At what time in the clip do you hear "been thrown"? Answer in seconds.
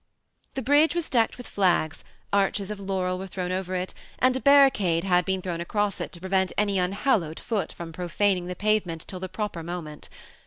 5.25-5.61